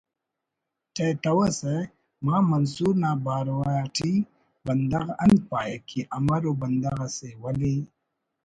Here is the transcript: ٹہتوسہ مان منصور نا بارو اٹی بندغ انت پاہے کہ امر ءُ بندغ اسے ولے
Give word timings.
ٹہتوسہ 0.93 1.73
مان 2.25 2.41
منصور 2.51 2.93
نا 3.01 3.11
بارو 3.25 3.57
اٹی 3.81 4.13
بندغ 4.65 5.05
انت 5.23 5.39
پاہے 5.49 5.75
کہ 5.87 5.99
امر 6.17 6.41
ءُ 6.49 6.59
بندغ 6.61 6.95
اسے 7.05 7.29
ولے 7.41 7.75